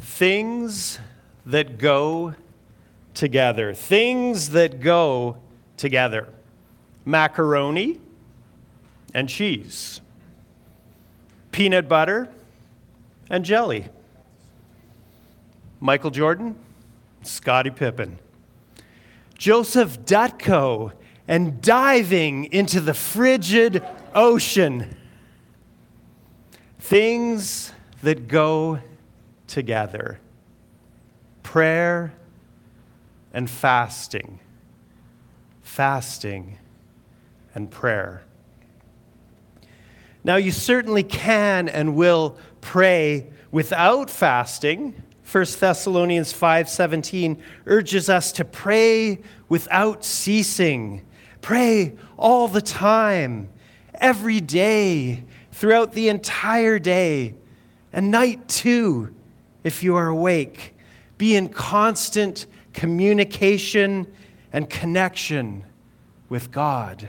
[0.00, 0.98] Things
[1.46, 2.34] that go
[3.14, 3.74] together.
[3.74, 5.36] Things that go
[5.76, 6.28] together.
[7.04, 8.00] Macaroni
[9.14, 10.00] and cheese.
[11.52, 12.28] Peanut butter
[13.28, 13.86] and jelly.
[15.80, 16.56] Michael Jordan,
[17.22, 18.18] Scottie Pippen.
[19.36, 20.92] Joseph Dutko
[21.26, 23.82] and diving into the frigid
[24.14, 24.96] ocean.
[26.78, 27.72] Things
[28.02, 28.80] that go
[29.50, 30.20] together
[31.42, 32.12] prayer
[33.32, 34.38] and fasting,
[35.62, 36.58] fasting
[37.54, 38.22] and prayer.
[40.22, 45.02] Now, you certainly can and will pray without fasting.
[45.24, 51.02] 1 Thessalonians 5:17 urges us to pray without ceasing.
[51.40, 53.48] Pray all the time,
[53.94, 57.34] every day, throughout the entire day,
[57.92, 59.14] and night too,
[59.64, 60.74] if you are awake.
[61.18, 64.06] Be in constant communication
[64.52, 65.64] and connection
[66.28, 67.08] with God.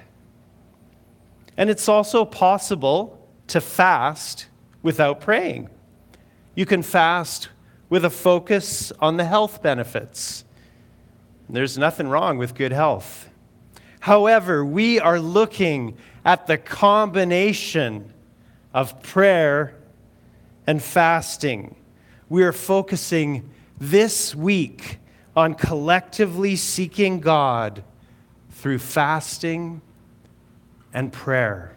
[1.57, 4.47] And it's also possible to fast
[4.81, 5.69] without praying.
[6.55, 7.49] You can fast
[7.89, 10.43] with a focus on the health benefits.
[11.49, 13.29] There's nothing wrong with good health.
[13.99, 18.11] However, we are looking at the combination
[18.73, 19.75] of prayer
[20.65, 21.75] and fasting.
[22.31, 24.99] We are focusing this week
[25.35, 27.83] on collectively seeking God
[28.51, 29.81] through fasting
[30.93, 31.75] and prayer.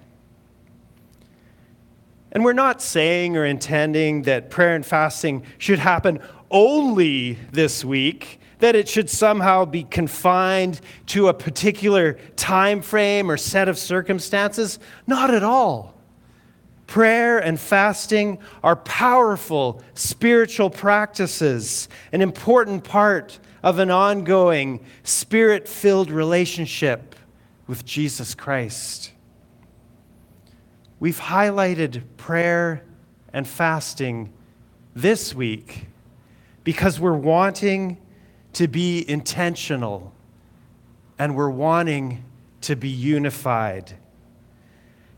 [2.31, 6.21] And we're not saying or intending that prayer and fasting should happen
[6.53, 13.37] only this week, that it should somehow be confined to a particular time frame or
[13.37, 14.79] set of circumstances.
[15.05, 15.95] Not at all.
[16.95, 26.09] Prayer and fasting are powerful spiritual practices, an important part of an ongoing spirit filled
[26.09, 27.17] relationship
[27.67, 29.11] with Jesus Christ.
[31.01, 32.85] We've highlighted prayer
[33.33, 34.33] and fasting
[34.95, 35.89] this week
[36.63, 38.01] because we're wanting
[38.53, 40.15] to be intentional
[41.19, 42.25] and we're wanting
[42.61, 43.95] to be unified.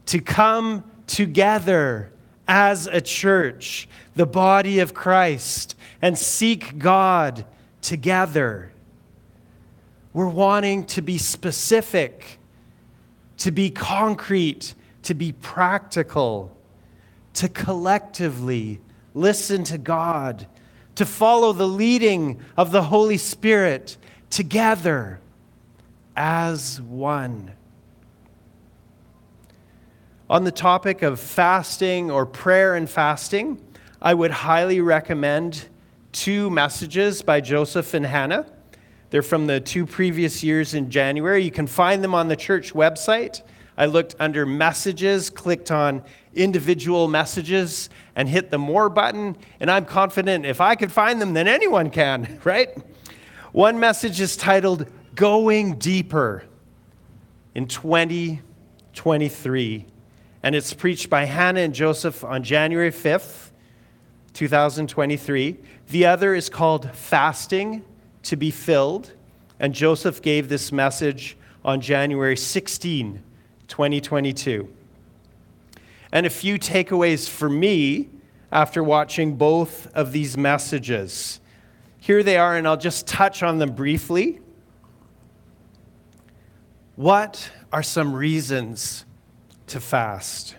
[0.07, 2.13] To come together
[2.49, 7.45] as a church, the body of Christ, and seek God
[7.83, 8.73] together.
[10.13, 12.39] We're wanting to be specific,
[13.39, 16.57] to be concrete, to be practical,
[17.35, 18.81] to collectively
[19.15, 20.47] listen to God,
[20.95, 23.97] to follow the leading of the Holy Spirit
[24.31, 25.21] together
[26.17, 27.53] as one.
[30.29, 33.63] On the topic of fasting or prayer and fasting,
[34.03, 35.69] I would highly recommend
[36.11, 38.45] two messages by Joseph and Hannah.
[39.11, 41.45] They're from the two previous years in January.
[41.45, 43.43] You can find them on the church website.
[43.77, 46.03] I looked under messages, clicked on
[46.35, 49.37] individual messages, and hit the more button.
[49.61, 52.71] And I'm confident if I could find them, then anyone can, right?
[53.53, 56.43] One message is titled Going Deeper
[57.55, 59.87] in 2023
[60.47, 63.51] and it's preached by Hannah and Joseph on January 5th,
[64.33, 65.57] 2023.
[65.89, 67.85] The other is called Fasting
[68.23, 69.13] to be Filled,
[69.59, 73.25] and Joseph gave this message on January 16,
[73.67, 74.73] 2022.
[76.13, 78.09] And a few takeaways for me
[78.53, 81.41] after watching both of these messages.
[81.99, 84.39] Here they are, and I'll just touch on them briefly.
[86.95, 89.05] What are some reasons
[89.69, 90.57] to fast.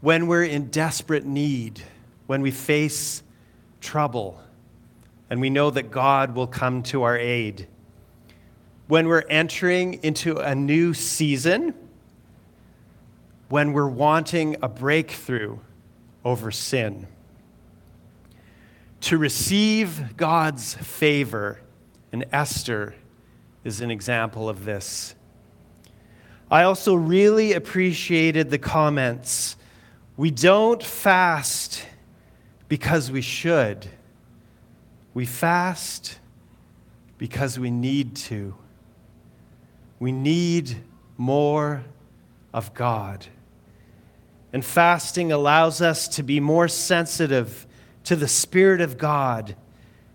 [0.00, 1.82] When we're in desperate need,
[2.26, 3.22] when we face
[3.80, 4.40] trouble,
[5.30, 7.66] and we know that God will come to our aid.
[8.86, 11.74] When we're entering into a new season,
[13.48, 15.58] when we're wanting a breakthrough
[16.24, 17.06] over sin.
[19.02, 21.60] To receive God's favor,
[22.12, 22.94] and Esther
[23.62, 25.14] is an example of this.
[26.50, 29.56] I also really appreciated the comments.
[30.16, 31.84] We don't fast
[32.68, 33.86] because we should.
[35.14, 36.18] We fast
[37.18, 38.54] because we need to.
[39.98, 40.76] We need
[41.16, 41.84] more
[42.52, 43.26] of God.
[44.52, 47.66] And fasting allows us to be more sensitive
[48.04, 49.56] to the Spirit of God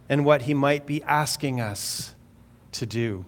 [0.07, 2.15] and what He might be asking us
[2.73, 3.25] to do.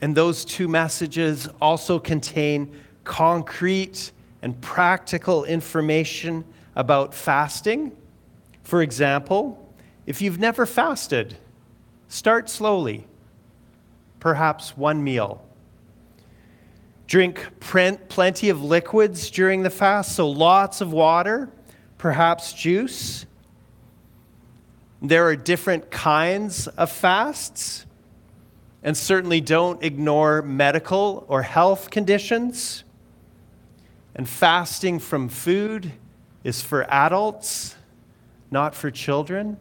[0.00, 2.74] And those two messages also contain
[3.04, 4.12] concrete
[4.42, 6.44] and practical information
[6.76, 7.92] about fasting
[8.68, 9.66] For example,
[10.04, 11.38] if you've never fasted,
[12.08, 13.06] start slowly,
[14.20, 15.42] perhaps one meal.
[17.06, 21.48] Drink plenty of liquids during the fast, so lots of water,
[21.96, 23.24] perhaps juice.
[25.00, 27.86] There are different kinds of fasts,
[28.82, 32.84] and certainly don't ignore medical or health conditions.
[34.14, 35.92] And fasting from food
[36.44, 37.76] is for adults,
[38.50, 39.58] not for children.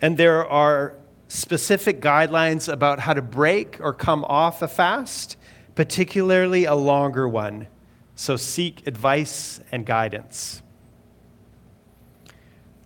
[0.00, 0.94] And there are
[1.28, 5.36] specific guidelines about how to break or come off a fast,
[5.74, 7.66] particularly a longer one.
[8.14, 10.62] So seek advice and guidance.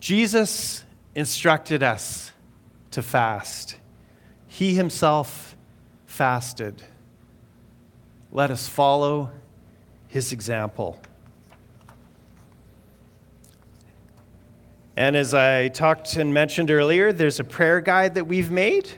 [0.00, 2.32] Jesus instructed us
[2.90, 3.76] to fast.
[4.52, 5.56] He himself
[6.04, 6.82] fasted.
[8.30, 9.30] Let us follow
[10.08, 11.00] his example.
[14.94, 18.90] And as I talked and mentioned earlier, there's a prayer guide that we've made.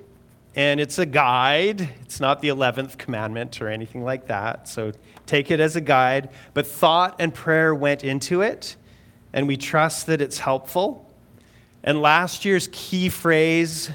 [0.56, 1.88] And it's a guide.
[2.02, 4.66] It's not the 11th commandment or anything like that.
[4.66, 4.90] So
[5.24, 6.30] take it as a guide.
[6.52, 8.74] But thought and prayer went into it.
[9.32, 11.08] And we trust that it's helpful.
[11.84, 13.90] And last year's key phrase,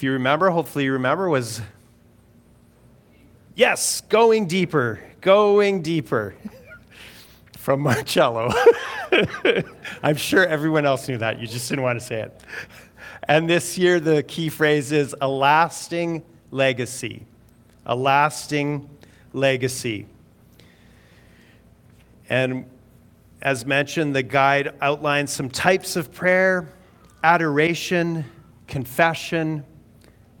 [0.00, 1.60] if you remember, hopefully you remember, was
[3.54, 6.34] yes, going deeper, going deeper.
[7.58, 8.50] From Marcello.
[10.02, 11.38] I'm sure everyone else knew that.
[11.38, 12.40] You just didn't want to say it.
[13.24, 17.26] And this year, the key phrase is a lasting legacy.
[17.84, 18.88] A lasting
[19.34, 20.06] legacy.
[22.30, 22.64] And
[23.42, 26.72] as mentioned, the guide outlines some types of prayer
[27.22, 28.24] adoration,
[28.66, 29.62] confession,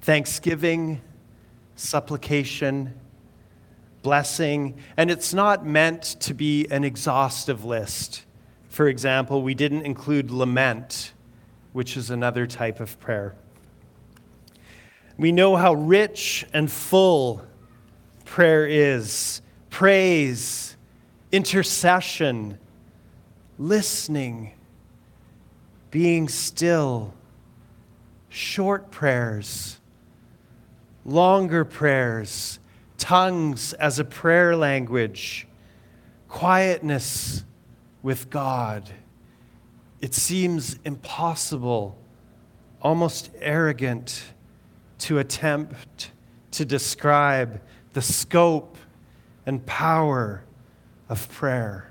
[0.00, 1.00] thanksgiving,
[1.76, 2.94] supplication,
[4.02, 4.76] blessing.
[4.96, 8.24] And it's not meant to be an exhaustive list.
[8.68, 11.12] For example, we didn't include lament,
[11.72, 13.34] which is another type of prayer.
[15.18, 17.44] We know how rich and full
[18.24, 20.76] prayer is praise,
[21.32, 22.58] intercession,
[23.58, 24.52] listening,
[25.90, 27.12] being still,
[28.28, 29.79] short prayers,
[31.04, 32.58] longer prayers,
[32.98, 35.46] tongues as a prayer language,
[36.28, 37.44] quietness
[38.02, 38.90] with God.
[40.00, 41.98] It seems impossible,
[42.80, 44.22] almost arrogant,
[44.98, 46.12] to attempt
[46.52, 47.60] to describe
[47.92, 48.76] the scope
[49.46, 50.44] and power
[51.08, 51.90] of prayer.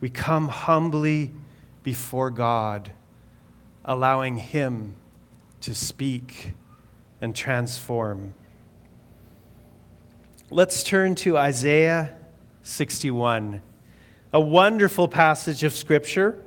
[0.00, 1.32] We come humbly
[1.82, 2.92] before God,
[3.84, 4.96] allowing Him
[5.60, 6.54] to speak
[7.20, 8.34] and transform.
[10.50, 12.16] Let's turn to Isaiah
[12.62, 13.62] 61
[14.32, 16.40] a wonderful passage of Scripture.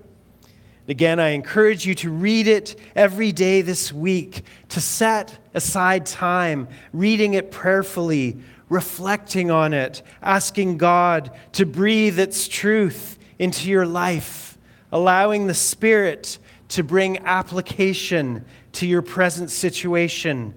[0.88, 6.68] Again, I encourage you to read it every day this week, to set aside time,
[6.94, 8.38] reading it prayerfully,
[8.70, 14.58] reflecting on it, asking God to breathe its truth into your life,
[14.92, 16.38] allowing the Spirit
[16.70, 20.54] to bring application to your present situation,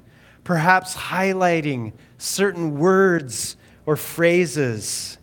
[0.46, 5.18] perhaps highlighting certain words or phrases.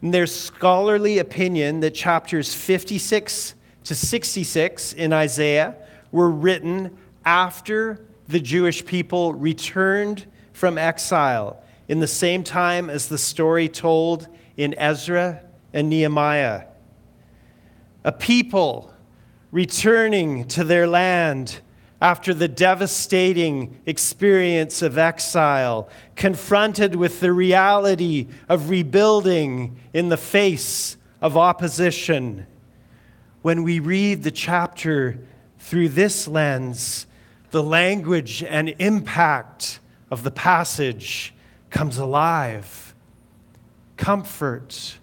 [0.00, 3.54] And there's scholarly opinion that chapters 56
[3.84, 5.76] to 66 in Isaiah
[6.10, 6.96] were written
[7.26, 14.26] after the Jewish people returned from exile in the same time as the story told
[14.56, 15.42] in Ezra
[15.74, 16.64] and Nehemiah.
[18.04, 18.90] A people
[19.50, 21.60] returning to their land
[22.04, 30.98] after the devastating experience of exile, confronted with the reality of rebuilding in the face
[31.22, 32.46] of opposition.
[33.40, 35.18] When we read the chapter
[35.58, 37.06] through this lens,
[37.52, 39.80] the language and impact
[40.10, 41.32] of the passage
[41.70, 42.94] comes alive.
[43.96, 44.98] Comfort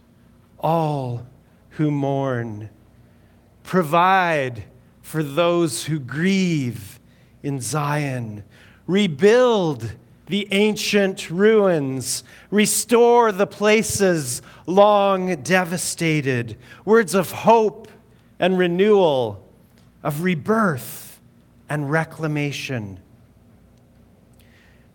[0.60, 1.26] all
[1.72, 2.70] who mourn.
[3.64, 4.66] Provide
[5.02, 7.00] for those who grieve
[7.44, 8.44] in Zion.
[8.88, 9.94] Rebuild
[10.28, 12.24] the ancient ruins.
[12.50, 16.58] Restore the places long devastated.
[16.86, 17.88] Words of hope
[18.40, 19.46] and renewal,
[20.04, 21.20] of rebirth
[21.70, 23.00] and reclamation.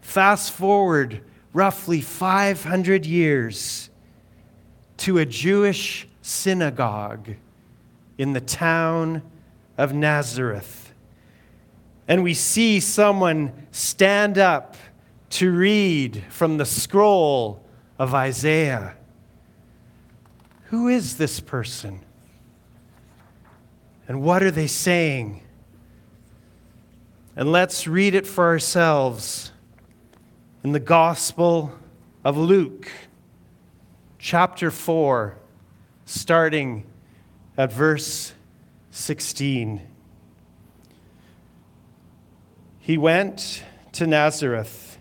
[0.00, 1.20] Fast forward
[1.52, 3.90] roughly 500 years
[4.98, 7.30] to a Jewish synagogue
[8.18, 9.22] in the town
[9.78, 10.92] of Nazareth.
[12.08, 14.76] And we see someone stand up
[15.30, 17.64] to read from the scroll
[17.98, 18.94] of Isaiah.
[20.66, 22.00] Who is this person?
[24.08, 25.42] And what are they saying?
[27.34, 29.52] And let's read it for ourselves
[30.64, 31.72] in the Gospel
[32.24, 32.90] of Luke,
[34.18, 35.36] chapter 4,
[36.06, 36.84] starting
[37.58, 38.32] at verse
[38.96, 39.82] 16.
[42.80, 43.62] He went
[43.92, 44.98] to Nazareth,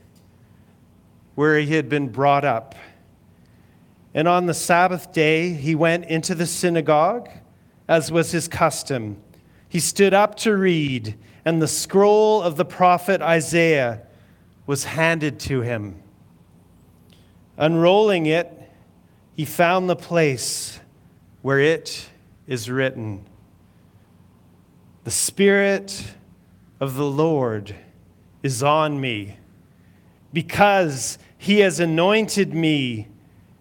[1.35, 2.75] where he had been brought up.
[4.13, 7.29] And on the Sabbath day, he went into the synagogue,
[7.87, 9.17] as was his custom.
[9.69, 14.01] He stood up to read and the scroll of the prophet Isaiah
[14.67, 16.01] was handed to him.
[17.57, 18.51] Unrolling it,
[19.37, 20.81] he found the place
[21.41, 22.09] where it
[22.45, 23.25] is written
[25.05, 26.03] The Spirit
[26.79, 27.75] of the Lord
[28.41, 29.38] is on me,
[30.33, 33.09] because he has anointed me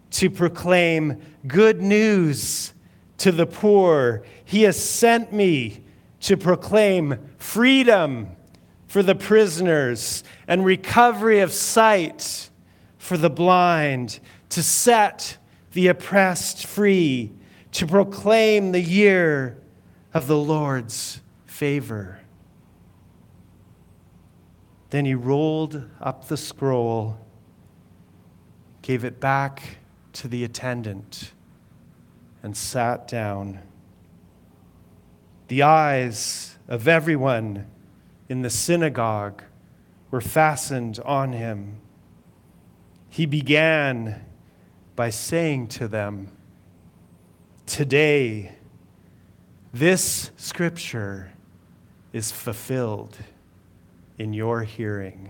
[0.09, 2.73] to proclaim good news
[3.19, 4.23] to the poor.
[4.43, 5.83] He has sent me
[6.21, 8.29] to proclaim freedom
[8.87, 12.49] for the prisoners and recovery of sight
[12.97, 15.37] for the blind, to set
[15.73, 17.31] the oppressed free,
[17.73, 19.61] to proclaim the year
[20.11, 21.21] of the Lord's
[21.55, 22.19] favor.
[24.89, 27.17] Then he rolled up the scroll,
[28.81, 29.77] gave it back
[30.13, 31.31] to the attendant,
[32.43, 33.61] and sat down.
[35.47, 37.67] The eyes of everyone
[38.27, 39.41] in the synagogue
[40.11, 41.77] were fastened on him.
[43.09, 44.25] He began
[44.97, 46.33] by saying to them,
[47.65, 48.57] Today,
[49.71, 51.31] this scripture
[52.15, 53.17] is fulfilled
[54.17, 55.29] in your hearing.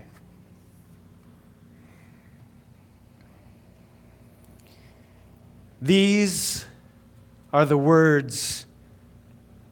[5.82, 6.64] These
[7.52, 8.66] are the words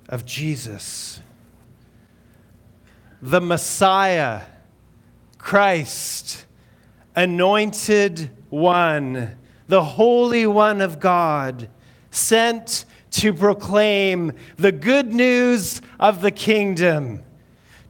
[0.08, 1.20] of Jesus.
[3.22, 4.40] The Messiah,
[5.38, 6.46] Christ,
[7.14, 11.68] anointed one, the Holy One of God,
[12.10, 17.22] sent to proclaim the good news of the kingdom,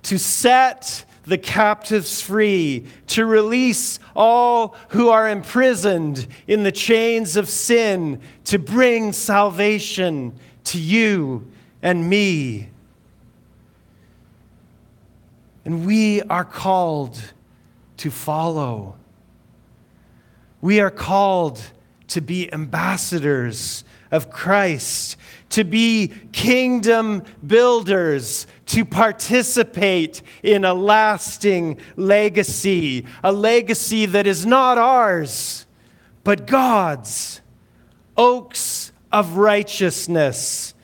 [0.03, 7.49] to set the captives free, to release all who are imprisoned in the chains of
[7.49, 11.51] sin, to bring salvation to you
[11.81, 12.69] and me.
[15.65, 17.19] And we are called
[17.97, 18.97] to follow.
[20.61, 21.63] We are called
[22.09, 25.17] to be ambassadors of Christ,
[25.51, 34.79] to be kingdom builders, to participate in a lasting legacy, a legacy that is not
[34.79, 35.67] ours,
[36.23, 37.41] but God's.
[38.17, 40.75] Oaks of righteousness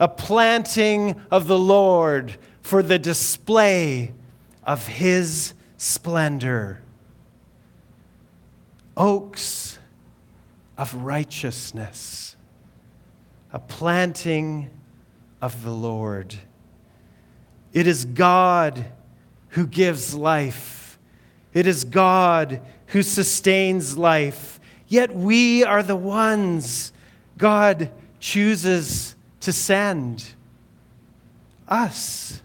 [0.00, 4.12] a planting of the Lord for the display
[4.62, 6.82] of his splendor.
[8.96, 9.78] Oaks
[10.76, 12.36] of righteousness,
[13.54, 14.68] a planting
[15.40, 16.34] of the Lord.
[17.72, 18.84] It is God
[19.50, 20.98] who gives life.
[21.52, 24.58] It is God who sustains life.
[24.88, 26.92] Yet we are the ones
[27.38, 30.34] God chooses to send
[31.68, 32.42] us.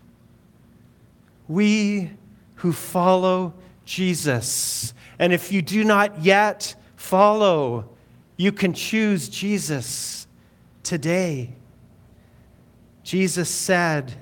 [1.47, 2.11] We
[2.55, 4.93] who follow Jesus.
[5.17, 7.89] And if you do not yet follow,
[8.37, 10.18] you can choose Jesus
[10.89, 11.53] today.
[13.03, 14.13] Jesus said,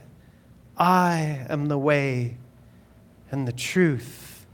[0.77, 2.37] I am the way
[3.31, 4.45] and the truth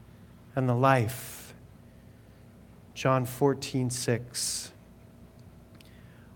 [0.56, 1.54] and the life.
[2.94, 4.74] John 14, 6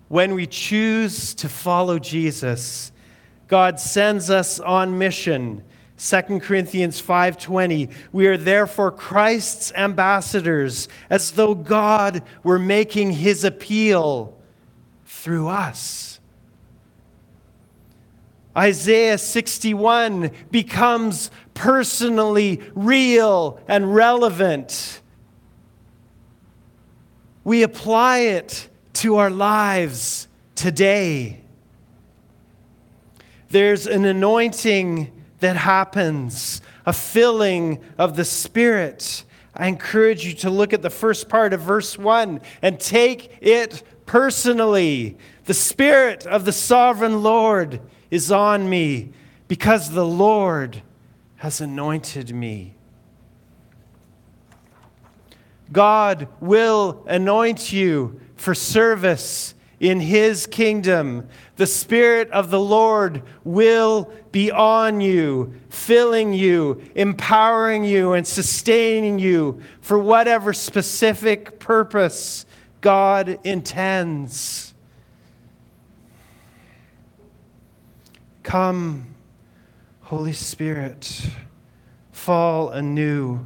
[0.09, 2.91] when we choose to follow Jesus,
[3.47, 5.63] God sends us on mission.
[5.97, 14.36] 2 Corinthians 5:20 We are therefore Christ's ambassadors as though God were making his appeal
[15.21, 16.19] through us.
[18.55, 25.01] Isaiah 61 becomes personally real and relevant.
[27.43, 31.41] We apply it to our lives today.
[33.49, 39.23] There's an anointing that happens, a filling of the Spirit.
[39.55, 43.83] I encourage you to look at the first part of verse 1 and take it
[44.07, 45.15] personally.
[45.45, 49.11] The Spirit of the sovereign Lord is on me
[49.47, 50.81] because the Lord
[51.35, 52.73] has anointed me.
[55.71, 61.27] God will anoint you for service in his kingdom.
[61.57, 69.19] The Spirit of the Lord will be on you, filling you, empowering you, and sustaining
[69.19, 72.46] you for whatever specific purpose
[72.81, 74.73] God intends.
[78.43, 79.15] Come,
[80.01, 81.29] Holy Spirit,
[82.11, 83.45] fall anew,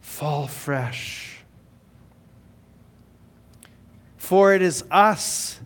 [0.00, 1.38] fall fresh.
[4.16, 5.60] For it is us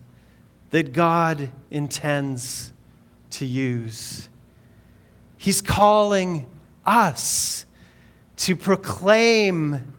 [0.69, 2.71] that God intends
[3.31, 4.29] to use.
[5.37, 6.45] He's calling
[6.85, 7.65] us
[8.37, 9.93] to proclaim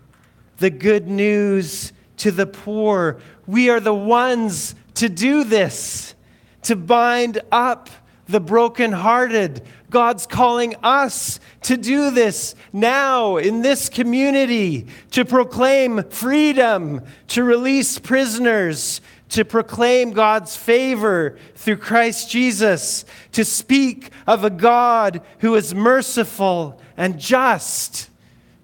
[0.59, 3.21] the good news to the poor.
[3.47, 6.15] We are the ones to do this,
[6.62, 7.91] to bind up
[8.27, 9.62] the brokenhearted.
[9.89, 17.99] God's calling us to do this now in this community, to proclaim freedom, to release
[17.99, 19.00] prisoners,
[19.31, 26.81] to proclaim God's favor through Christ Jesus, to speak of a God who is merciful
[26.97, 28.11] and just,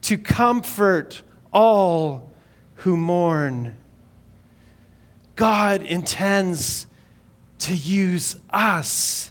[0.02, 1.22] to comfort
[1.52, 2.35] all
[2.76, 3.76] who mourn.
[5.34, 6.86] God intends
[7.58, 9.30] to use us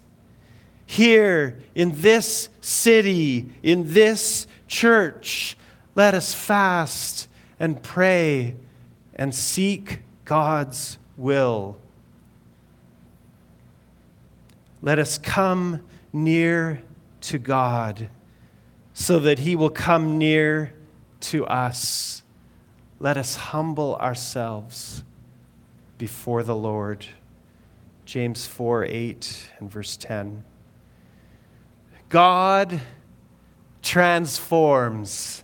[0.86, 5.58] here in this city, in this church.
[5.96, 7.28] Let us fast
[7.60, 8.56] and pray
[9.16, 11.78] and seek God's will.
[14.82, 15.82] Let us come
[16.14, 16.84] near
[17.22, 18.10] to God
[18.94, 20.74] so that He will come near
[21.22, 22.15] to us.
[23.00, 25.04] Let us humble ourselves
[25.98, 27.06] before the Lord.
[28.06, 30.44] James 4 8 and verse 10.
[32.10, 32.82] God
[33.82, 35.44] transforms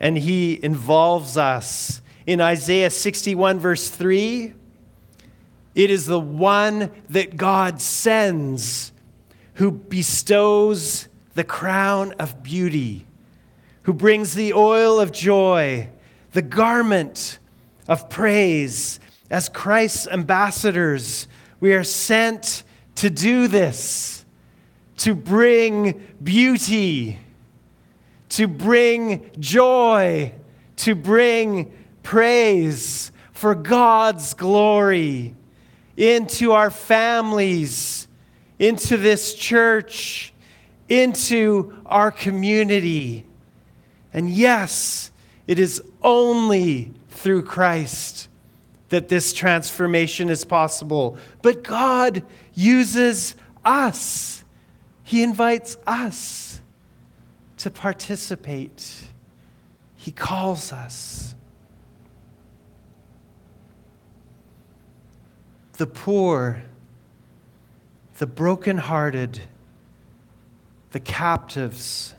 [0.00, 2.02] and he involves us.
[2.26, 4.52] In Isaiah 61, verse 3,
[5.74, 8.92] it is the one that God sends
[9.54, 13.06] who bestows the crown of beauty,
[13.82, 15.88] who brings the oil of joy,
[16.36, 17.38] the garment
[17.88, 19.00] of praise.
[19.30, 21.28] As Christ's ambassadors,
[21.60, 22.62] we are sent
[22.96, 24.26] to do this
[24.98, 27.18] to bring beauty,
[28.28, 30.34] to bring joy,
[30.76, 31.72] to bring
[32.02, 35.34] praise for God's glory
[35.96, 38.08] into our families,
[38.58, 40.34] into this church,
[40.86, 43.24] into our community.
[44.12, 45.10] And yes,
[45.46, 48.28] it is only through Christ
[48.88, 51.18] that this transformation is possible.
[51.42, 52.22] But God
[52.54, 54.44] uses us.
[55.02, 56.60] He invites us
[57.58, 59.08] to participate.
[59.96, 61.34] He calls us.
[65.74, 66.62] The poor,
[68.18, 69.42] the brokenhearted,
[70.92, 72.14] the captives,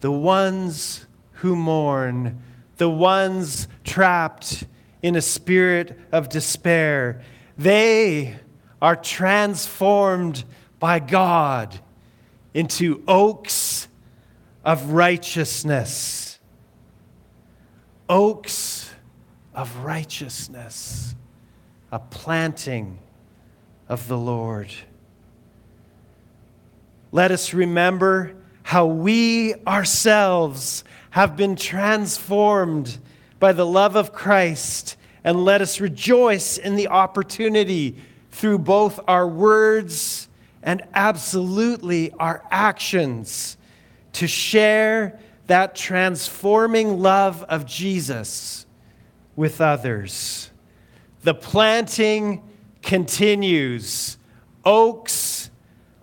[0.00, 1.06] the ones
[1.40, 2.42] who mourn,
[2.76, 4.64] the ones trapped
[5.02, 7.22] in a spirit of despair,
[7.56, 8.36] they
[8.82, 10.44] are transformed
[10.78, 11.80] by God
[12.52, 13.88] into oaks
[14.64, 16.38] of righteousness.
[18.08, 18.90] Oaks
[19.54, 21.14] of righteousness,
[21.90, 22.98] a planting
[23.88, 24.70] of the Lord.
[27.12, 32.98] Let us remember how we ourselves have been transformed
[33.38, 37.96] by the love of Christ, and let us rejoice in the opportunity
[38.30, 40.28] through both our words
[40.62, 43.56] and absolutely our actions
[44.12, 48.66] to share that transforming love of Jesus
[49.36, 50.50] with others.
[51.22, 52.42] The planting
[52.82, 54.16] continues,
[54.64, 55.50] oaks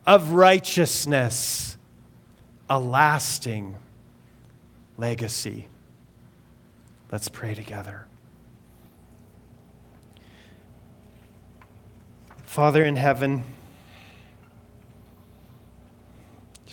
[0.05, 1.77] of righteousness,
[2.69, 3.75] a lasting
[4.97, 5.67] legacy.
[7.11, 8.07] Let's pray together.
[12.45, 13.43] Father in heaven,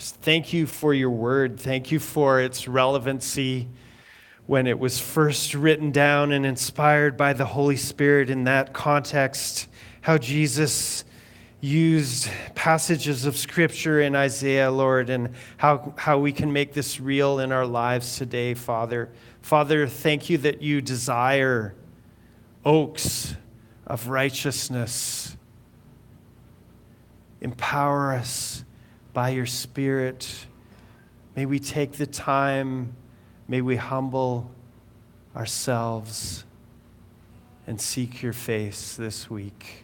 [0.04, 1.58] Just thank you for your word.
[1.58, 3.68] Thank you for its relevancy
[4.44, 9.66] when it was first written down and inspired by the Holy Spirit in that context.
[10.02, 11.06] How Jesus
[11.64, 17.38] used passages of Scripture in Isaiah, Lord, and how, how we can make this real
[17.38, 19.10] in our lives today, Father.
[19.40, 21.74] Father, thank you that you desire
[22.64, 23.34] oaks
[23.86, 25.36] of righteousness.
[27.40, 28.64] Empower us
[29.12, 30.46] by your Spirit.
[31.36, 32.94] May we take the time,
[33.48, 34.50] may we humble
[35.34, 36.44] ourselves.
[37.66, 39.83] and seek your face this week.